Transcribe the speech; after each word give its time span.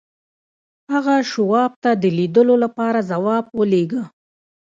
هغه 0.93 1.15
شواب 1.31 1.71
ته 1.83 1.91
د 2.01 2.05
لیدلو 2.17 2.55
لپاره 2.63 2.99
ځواب 3.11 3.45
ولېږه 3.59 4.03